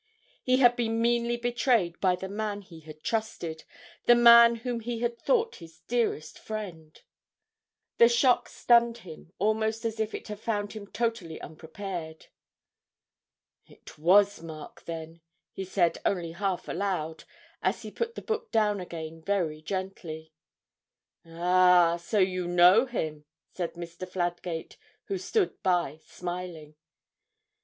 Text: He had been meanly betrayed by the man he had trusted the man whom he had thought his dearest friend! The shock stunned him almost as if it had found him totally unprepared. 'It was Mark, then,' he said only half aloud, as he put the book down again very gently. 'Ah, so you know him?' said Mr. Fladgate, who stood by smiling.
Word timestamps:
He 0.41 0.57
had 0.57 0.75
been 0.75 0.99
meanly 0.99 1.37
betrayed 1.37 1.99
by 1.99 2.15
the 2.15 2.27
man 2.27 2.63
he 2.63 2.79
had 2.79 3.03
trusted 3.03 3.63
the 4.07 4.15
man 4.15 4.55
whom 4.55 4.79
he 4.79 4.97
had 5.01 5.15
thought 5.19 5.57
his 5.57 5.81
dearest 5.81 6.39
friend! 6.39 6.99
The 7.99 8.09
shock 8.09 8.49
stunned 8.49 8.97
him 9.05 9.31
almost 9.37 9.85
as 9.85 9.99
if 9.99 10.15
it 10.15 10.27
had 10.27 10.39
found 10.39 10.73
him 10.73 10.87
totally 10.89 11.39
unprepared. 11.39 12.25
'It 13.67 13.95
was 13.99 14.41
Mark, 14.41 14.85
then,' 14.85 15.21
he 15.51 15.63
said 15.63 15.99
only 16.03 16.31
half 16.31 16.67
aloud, 16.67 17.25
as 17.61 17.83
he 17.83 17.91
put 17.91 18.15
the 18.15 18.23
book 18.23 18.51
down 18.51 18.79
again 18.79 19.21
very 19.21 19.61
gently. 19.61 20.33
'Ah, 21.27 21.97
so 21.97 22.17
you 22.17 22.47
know 22.47 22.87
him?' 22.87 23.25
said 23.53 23.73
Mr. 23.73 24.09
Fladgate, 24.09 24.77
who 25.05 25.19
stood 25.19 25.61
by 25.61 25.99
smiling. 26.03 26.73